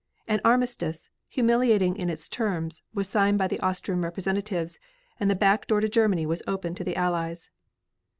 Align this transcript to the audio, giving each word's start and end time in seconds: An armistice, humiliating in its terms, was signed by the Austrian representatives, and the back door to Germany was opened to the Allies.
An 0.27 0.41
armistice, 0.43 1.11
humiliating 1.29 1.95
in 1.95 2.09
its 2.09 2.27
terms, 2.27 2.81
was 2.91 3.07
signed 3.07 3.37
by 3.37 3.47
the 3.47 3.59
Austrian 3.59 4.01
representatives, 4.01 4.79
and 5.19 5.29
the 5.29 5.35
back 5.35 5.67
door 5.67 5.79
to 5.79 5.87
Germany 5.87 6.25
was 6.25 6.41
opened 6.47 6.77
to 6.77 6.83
the 6.83 6.95
Allies. 6.95 7.51